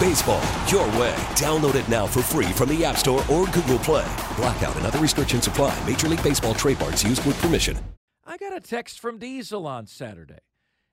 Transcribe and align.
Baseball, 0.00 0.40
your 0.66 0.86
way. 0.98 1.14
Download 1.36 1.74
it 1.74 1.86
now 1.86 2.06
for 2.06 2.22
free 2.22 2.50
from 2.52 2.70
the 2.70 2.82
App 2.86 2.96
Store 2.96 3.20
or 3.30 3.44
Google 3.48 3.78
Play. 3.80 4.10
Blackout 4.34 4.74
and 4.76 4.86
other 4.86 4.98
restrictions 4.98 5.46
apply. 5.46 5.78
Major 5.86 6.08
League 6.08 6.22
Baseball 6.22 6.54
trademarks 6.54 7.04
used 7.04 7.22
with 7.26 7.38
permission. 7.42 7.78
I 8.26 8.38
got 8.38 8.56
a 8.56 8.60
text 8.60 8.98
from 8.98 9.18
Diesel 9.18 9.66
on 9.66 9.86
Saturday 9.86 10.38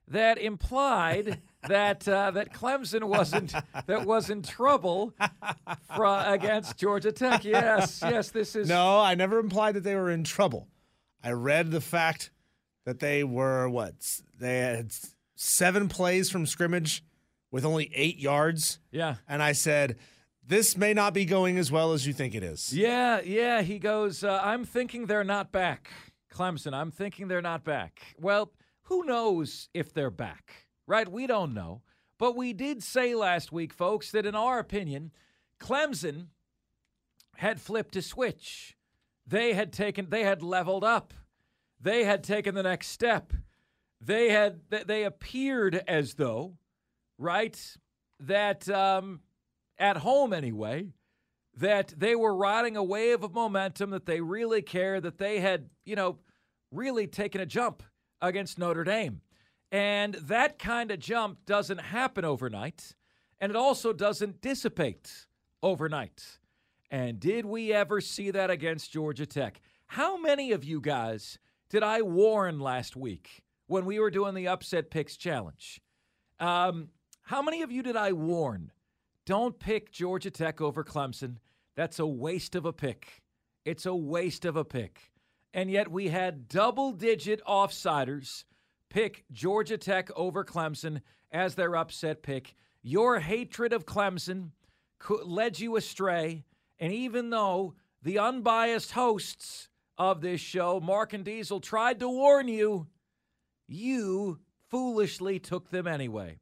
that 0.09 0.37
implied 0.37 1.39
that 1.69 2.05
uh, 2.05 2.31
that 2.31 2.53
Clemson 2.53 3.05
wasn't 3.05 3.53
that 3.85 4.05
was 4.05 4.29
in 4.29 4.41
trouble 4.41 5.13
fra- 5.95 6.25
against 6.27 6.75
Georgia 6.77 7.13
Tech. 7.13 7.45
Yes, 7.45 8.01
yes, 8.01 8.31
this 8.31 8.57
is 8.57 8.67
No, 8.67 8.99
I 8.99 9.15
never 9.15 9.39
implied 9.39 9.75
that 9.75 9.85
they 9.85 9.95
were 9.95 10.11
in 10.11 10.25
trouble. 10.25 10.67
I 11.23 11.31
read 11.31 11.71
the 11.71 11.81
fact 11.81 12.31
that 12.83 12.99
they 12.99 13.23
were 13.23 13.69
what? 13.69 13.95
They 14.37 14.57
had 14.59 14.91
seven 15.35 15.87
plays 15.87 16.29
from 16.29 16.45
scrimmage 16.45 17.03
with 17.51 17.65
only 17.65 17.91
eight 17.93 18.17
yards. 18.17 18.79
yeah. 18.91 19.15
And 19.27 19.41
I 19.41 19.53
said, 19.53 19.97
this 20.45 20.77
may 20.77 20.93
not 20.93 21.13
be 21.13 21.25
going 21.25 21.57
as 21.57 21.71
well 21.71 21.93
as 21.93 22.07
you 22.07 22.13
think 22.13 22.33
it 22.35 22.43
is. 22.43 22.73
Yeah, 22.73 23.19
yeah. 23.21 23.61
He 23.61 23.79
goes, 23.79 24.23
uh, 24.23 24.39
I'm 24.43 24.63
thinking 24.65 25.05
they're 25.05 25.23
not 25.23 25.51
back. 25.51 25.89
Clemson, 26.33 26.73
I'm 26.73 26.91
thinking 26.91 27.27
they're 27.27 27.41
not 27.41 27.63
back. 27.63 27.99
Well, 28.19 28.51
who 28.83 29.03
knows 29.03 29.69
if 29.73 29.93
they're 29.93 30.09
back, 30.11 30.67
right? 30.85 31.09
We 31.09 31.27
don't 31.27 31.53
know. 31.53 31.81
But 32.17 32.35
we 32.35 32.53
did 32.53 32.81
say 32.81 33.13
last 33.13 33.51
week, 33.51 33.73
folks, 33.73 34.11
that 34.11 34.25
in 34.25 34.35
our 34.35 34.59
opinion, 34.59 35.11
Clemson 35.59 36.27
had 37.35 37.59
flipped 37.61 37.95
a 37.95 38.01
switch. 38.01 38.75
They 39.25 39.53
had 39.53 39.73
taken, 39.73 40.09
they 40.09 40.23
had 40.23 40.41
leveled 40.41 40.83
up. 40.83 41.13
They 41.79 42.05
had 42.05 42.23
taken 42.23 42.55
the 42.55 42.63
next 42.63 42.87
step. 42.87 43.33
They 43.99 44.29
had, 44.29 44.61
they 44.69 45.03
appeared 45.03 45.83
as 45.87 46.15
though, 46.15 46.53
right, 47.17 47.77
that 48.19 48.67
um, 48.69 49.21
at 49.77 49.97
home 49.97 50.33
anyway, 50.33 50.87
that 51.55 51.93
they 51.97 52.15
were 52.15 52.35
riding 52.35 52.77
a 52.77 52.83
wave 52.83 53.23
of 53.23 53.33
momentum, 53.33 53.89
that 53.89 54.05
they 54.05 54.21
really 54.21 54.61
care, 54.61 55.01
that 55.01 55.17
they 55.17 55.39
had, 55.39 55.69
you 55.85 55.95
know, 55.95 56.19
really 56.71 57.07
taken 57.07 57.41
a 57.41 57.45
jump 57.45 57.83
against 58.21 58.59
Notre 58.59 58.83
Dame. 58.83 59.21
And 59.71 60.13
that 60.15 60.59
kind 60.59 60.91
of 60.91 60.99
jump 60.99 61.45
doesn't 61.45 61.79
happen 61.79 62.23
overnight, 62.23 62.95
and 63.39 63.49
it 63.49 63.55
also 63.55 63.91
doesn't 63.91 64.41
dissipate 64.41 65.27
overnight. 65.61 66.39
And 66.89 67.19
did 67.19 67.45
we 67.45 67.73
ever 67.73 67.99
see 67.99 68.31
that 68.31 68.49
against 68.49 68.93
Georgia 68.93 69.25
Tech? 69.25 69.59
How 69.87 70.17
many 70.17 70.51
of 70.51 70.63
you 70.63 70.79
guys 70.79 71.37
did 71.69 71.83
I 71.83 72.01
warn 72.01 72.59
last 72.59 72.95
week 72.95 73.43
when 73.67 73.85
we 73.85 73.99
were 73.99 74.11
doing 74.11 74.35
the 74.35 74.47
upset 74.47 74.89
picks 74.89 75.17
challenge? 75.17 75.81
Um, 76.39 76.89
how 77.27 77.41
many 77.41 77.61
of 77.61 77.73
you 77.73 77.83
did 77.83 77.97
I 77.97 78.13
warn? 78.13 78.71
Don't 79.25 79.59
pick 79.59 79.91
Georgia 79.91 80.31
Tech 80.31 80.61
over 80.61 80.85
Clemson. 80.85 81.39
That's 81.75 81.99
a 81.99 82.07
waste 82.07 82.55
of 82.55 82.65
a 82.65 82.71
pick. 82.71 83.21
It's 83.65 83.85
a 83.85 83.93
waste 83.93 84.45
of 84.45 84.55
a 84.55 84.63
pick. 84.63 85.11
And 85.53 85.69
yet 85.69 85.91
we 85.91 86.07
had 86.07 86.47
double 86.47 86.93
digit 86.93 87.41
offsiders 87.45 88.45
pick 88.89 89.25
Georgia 89.33 89.77
Tech 89.77 90.09
over 90.15 90.45
Clemson 90.45 91.01
as 91.29 91.55
their 91.55 91.75
upset 91.75 92.23
pick. 92.23 92.55
Your 92.81 93.19
hatred 93.19 93.73
of 93.73 93.85
Clemson 93.85 94.51
led 95.25 95.59
you 95.59 95.75
astray. 95.75 96.45
And 96.79 96.93
even 96.93 97.29
though 97.29 97.73
the 98.01 98.19
unbiased 98.19 98.93
hosts 98.93 99.67
of 99.97 100.21
this 100.21 100.39
show, 100.39 100.79
Mark 100.79 101.11
and 101.11 101.25
Diesel, 101.25 101.59
tried 101.59 101.99
to 101.99 102.07
warn 102.07 102.47
you, 102.47 102.87
you 103.67 104.39
foolishly 104.69 105.39
took 105.39 105.71
them 105.71 105.87
anyway. 105.87 106.39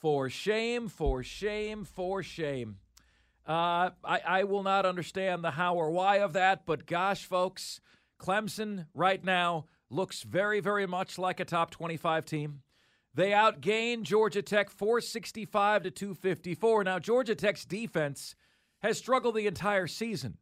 For 0.00 0.28
shame, 0.28 0.88
for 0.88 1.22
shame, 1.22 1.84
for 1.84 2.22
shame. 2.22 2.76
Uh, 3.46 3.90
I, 4.04 4.20
I 4.26 4.44
will 4.44 4.62
not 4.62 4.84
understand 4.84 5.42
the 5.42 5.52
how 5.52 5.76
or 5.76 5.90
why 5.90 6.16
of 6.16 6.34
that, 6.34 6.66
but 6.66 6.86
gosh, 6.86 7.24
folks, 7.24 7.80
Clemson 8.20 8.86
right 8.92 9.24
now 9.24 9.66
looks 9.88 10.22
very, 10.22 10.60
very 10.60 10.86
much 10.86 11.18
like 11.18 11.40
a 11.40 11.44
top 11.44 11.70
25 11.70 12.26
team. 12.26 12.62
They 13.14 13.30
outgained 13.30 14.02
Georgia 14.02 14.42
Tech 14.42 14.68
465 14.68 15.84
to 15.84 15.90
254. 15.90 16.84
Now, 16.84 16.98
Georgia 16.98 17.34
Tech's 17.34 17.64
defense 17.64 18.34
has 18.82 18.98
struggled 18.98 19.36
the 19.36 19.46
entire 19.46 19.86
season. 19.86 20.36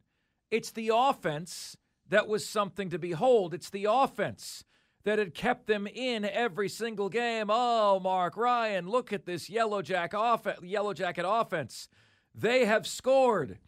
It's 0.51 0.71
the 0.71 0.91
offense 0.93 1.77
that 2.09 2.27
was 2.27 2.47
something 2.47 2.89
to 2.89 2.99
behold. 2.99 3.53
It's 3.53 3.69
the 3.69 3.87
offense 3.89 4.65
that 5.05 5.19
had 5.19 5.33
kept 5.33 5.67
them 5.67 5.87
in 5.87 6.25
every 6.25 6.67
single 6.67 7.09
game. 7.09 7.47
Oh, 7.49 7.99
Mark 7.99 8.35
Ryan, 8.35 8.89
look 8.89 9.13
at 9.13 9.25
this 9.25 9.49
Yellow, 9.49 9.81
Jack 9.81 10.13
off- 10.13 10.47
Yellow 10.61 10.93
Jacket 10.93 11.25
offense. 11.27 11.87
They 12.33 12.65
have 12.65 12.85
scored 12.85 13.59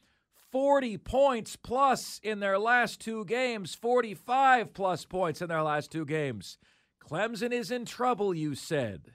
40 0.51 0.97
points 0.97 1.55
plus 1.55 2.19
in 2.23 2.39
their 2.39 2.57
last 2.57 2.99
two 2.99 3.23
games, 3.25 3.75
45 3.75 4.73
plus 4.73 5.05
points 5.05 5.41
in 5.41 5.47
their 5.47 5.61
last 5.61 5.91
two 5.91 6.05
games. 6.05 6.57
Clemson 7.01 7.51
is 7.53 7.71
in 7.71 7.85
trouble, 7.85 8.33
you 8.33 8.55
said. 8.55 9.13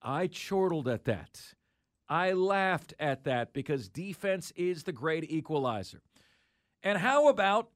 I 0.00 0.28
chortled 0.28 0.88
at 0.88 1.04
that. 1.04 1.54
I 2.08 2.32
laughed 2.32 2.94
at 3.00 3.24
that 3.24 3.52
because 3.52 3.88
defense 3.88 4.52
is 4.54 4.84
the 4.84 4.92
great 4.92 5.24
equalizer. 5.30 6.02
And 6.82 6.98
how 6.98 7.28
about 7.28 7.70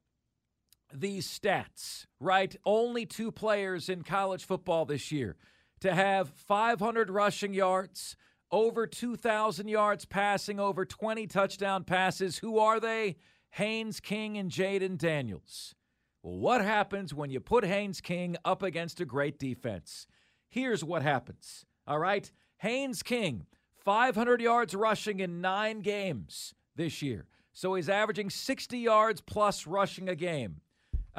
these 0.92 1.26
stats, 1.26 2.06
right? 2.18 2.54
Only 2.64 3.06
two 3.06 3.30
players 3.30 3.88
in 3.88 4.02
college 4.02 4.44
football 4.44 4.84
this 4.84 5.10
year 5.12 5.36
to 5.80 5.94
have 5.94 6.28
500 6.30 7.10
rushing 7.10 7.54
yards, 7.54 8.16
over 8.50 8.86
2,000 8.86 9.68
yards 9.68 10.04
passing, 10.04 10.60
over 10.60 10.84
20 10.84 11.26
touchdown 11.26 11.84
passes. 11.84 12.38
Who 12.38 12.58
are 12.58 12.80
they? 12.80 13.16
Haynes 13.50 14.00
King 14.00 14.36
and 14.38 14.50
Jayden 14.50 14.98
Daniels. 14.98 15.74
Well, 16.22 16.38
what 16.38 16.60
happens 16.60 17.14
when 17.14 17.30
you 17.30 17.40
put 17.40 17.64
Haynes 17.64 18.00
King 18.00 18.36
up 18.44 18.62
against 18.62 19.00
a 19.00 19.04
great 19.04 19.38
defense? 19.38 20.06
Here's 20.48 20.84
what 20.84 21.02
happens. 21.02 21.64
All 21.86 21.98
right. 21.98 22.30
Haynes 22.58 23.02
King, 23.02 23.46
500 23.84 24.40
yards 24.40 24.74
rushing 24.74 25.20
in 25.20 25.40
nine 25.40 25.80
games 25.80 26.54
this 26.76 27.00
year. 27.00 27.26
So 27.52 27.74
he's 27.74 27.88
averaging 27.88 28.30
60 28.30 28.78
yards 28.78 29.20
plus 29.20 29.66
rushing 29.66 30.08
a 30.08 30.14
game. 30.14 30.60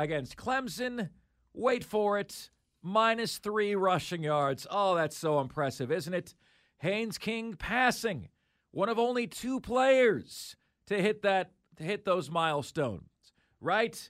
Against 0.01 0.35
Clemson, 0.35 1.09
wait 1.53 1.83
for 1.83 2.17
it, 2.17 2.49
minus 2.81 3.37
three 3.37 3.75
rushing 3.75 4.23
yards. 4.23 4.65
Oh, 4.71 4.95
that's 4.95 5.15
so 5.15 5.39
impressive, 5.39 5.91
isn't 5.91 6.15
it? 6.15 6.33
Haynes 6.79 7.19
King 7.19 7.53
passing, 7.53 8.29
one 8.71 8.89
of 8.89 8.97
only 8.97 9.27
two 9.27 9.59
players 9.59 10.55
to 10.87 10.99
hit 10.99 11.21
that 11.21 11.51
to 11.77 11.83
hit 11.83 12.03
those 12.03 12.31
milestones, 12.31 13.11
right? 13.59 14.09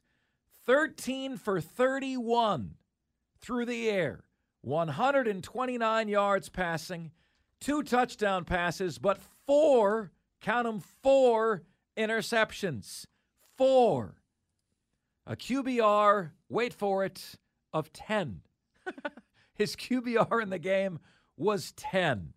13 0.65 1.35
for 1.35 1.59
31 1.59 2.75
through 3.41 3.65
the 3.65 3.89
air, 3.89 4.23
129 4.61 6.07
yards 6.07 6.47
passing, 6.47 7.11
two 7.59 7.83
touchdown 7.83 8.45
passes, 8.45 8.97
but 8.97 9.19
four, 9.45 10.13
count 10.39 10.65
them, 10.65 10.79
four 10.79 11.63
interceptions. 11.97 13.07
Four. 13.57 14.20
A 15.27 15.35
QBR, 15.35 16.31
wait 16.49 16.73
for 16.73 17.05
it, 17.05 17.35
of 17.73 17.93
10. 17.93 18.41
His 19.53 19.75
QBR 19.75 20.41
in 20.41 20.49
the 20.49 20.59
game 20.59 20.99
was 21.37 21.71
10. 21.73 22.33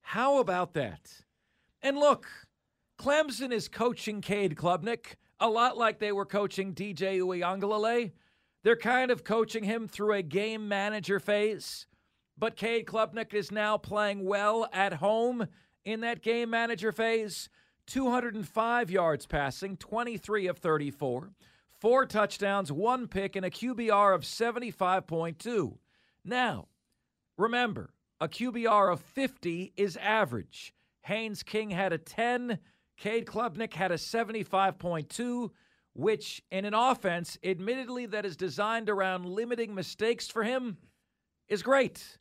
How 0.00 0.38
about 0.38 0.74
that? 0.74 1.10
And 1.82 1.98
look, 1.98 2.26
Clemson 2.98 3.52
is 3.52 3.68
coaching 3.68 4.20
Cade 4.20 4.56
Klubnik 4.56 5.16
a 5.40 5.48
lot 5.48 5.76
like 5.76 5.98
they 5.98 6.12
were 6.12 6.24
coaching 6.24 6.74
DJ 6.74 7.18
Uiagalelei. 7.18 8.12
They're 8.62 8.76
kind 8.76 9.10
of 9.10 9.24
coaching 9.24 9.64
him 9.64 9.88
through 9.88 10.14
a 10.14 10.22
game 10.22 10.68
manager 10.68 11.20
phase. 11.20 11.86
But 12.38 12.56
Cade 12.56 12.86
Klubnik 12.86 13.34
is 13.34 13.52
now 13.52 13.76
playing 13.76 14.24
well 14.24 14.68
at 14.72 14.94
home 14.94 15.46
in 15.84 16.00
that 16.00 16.22
game 16.22 16.50
manager 16.50 16.92
phase. 16.92 17.48
205 17.86 18.90
yards 18.90 19.26
passing, 19.26 19.76
23 19.76 20.46
of 20.46 20.58
34, 20.58 21.30
four 21.84 22.06
touchdowns, 22.06 22.72
one 22.72 23.06
pick, 23.06 23.36
and 23.36 23.44
a 23.44 23.50
QBR 23.50 24.14
of 24.14 24.22
75.2. 24.22 25.76
Now, 26.24 26.68
remember, 27.36 27.92
a 28.18 28.26
QBR 28.26 28.90
of 28.90 29.00
50 29.00 29.74
is 29.76 29.98
average. 29.98 30.72
Haynes 31.02 31.42
King 31.42 31.68
had 31.68 31.92
a 31.92 31.98
10, 31.98 32.58
Cade 32.96 33.26
Klubnik 33.26 33.74
had 33.74 33.92
a 33.92 33.96
75.2. 33.96 35.50
which 35.92 36.42
in 36.50 36.64
an 36.64 36.72
offense, 36.72 37.36
admittedly, 37.44 38.06
that 38.06 38.24
is 38.24 38.38
designed 38.38 38.88
around 38.88 39.26
limiting 39.26 39.74
mistakes 39.74 40.26
for 40.26 40.42
him, 40.42 40.78
is 41.48 41.62
great. 41.62 42.16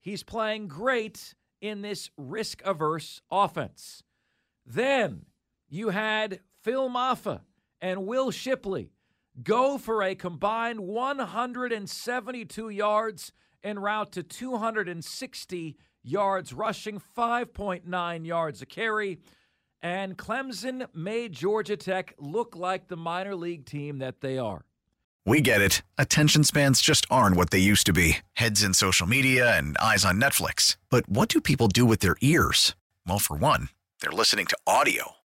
He's 0.00 0.24
playing 0.24 0.66
great 0.66 1.36
in 1.60 1.82
this 1.82 2.10
risk 2.16 2.62
averse 2.64 3.22
offense. 3.30 4.02
Then 4.66 5.26
you 5.68 5.90
had 5.90 6.40
Phil 6.64 6.90
Mafah 6.90 7.42
and 7.80 8.06
Will 8.06 8.30
Shipley 8.30 8.90
go 9.42 9.78
for 9.78 10.02
a 10.02 10.14
combined 10.14 10.80
172 10.80 12.68
yards 12.68 13.32
en 13.62 13.78
route 13.78 14.12
to 14.12 14.22
260 14.22 15.76
yards 16.02 16.52
rushing, 16.52 17.00
5.9 17.16 18.26
yards 18.26 18.62
a 18.62 18.66
carry. 18.66 19.18
And 19.80 20.16
Clemson 20.16 20.86
made 20.94 21.32
Georgia 21.32 21.76
Tech 21.76 22.14
look 22.18 22.56
like 22.56 22.88
the 22.88 22.96
minor 22.96 23.36
league 23.36 23.64
team 23.64 23.98
that 23.98 24.20
they 24.20 24.38
are. 24.38 24.64
We 25.24 25.40
get 25.40 25.60
it. 25.60 25.82
Attention 25.98 26.42
spans 26.42 26.80
just 26.80 27.04
aren't 27.10 27.36
what 27.36 27.50
they 27.50 27.58
used 27.58 27.86
to 27.86 27.92
be 27.92 28.18
heads 28.32 28.62
in 28.62 28.72
social 28.72 29.06
media 29.06 29.56
and 29.56 29.76
eyes 29.78 30.04
on 30.04 30.20
Netflix. 30.20 30.76
But 30.88 31.08
what 31.08 31.28
do 31.28 31.40
people 31.40 31.68
do 31.68 31.84
with 31.84 32.00
their 32.00 32.16
ears? 32.22 32.74
Well, 33.06 33.18
for 33.18 33.36
one, 33.36 33.68
they're 34.00 34.10
listening 34.10 34.46
to 34.46 34.56
audio. 34.66 35.17